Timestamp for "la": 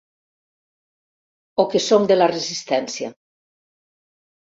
2.19-2.31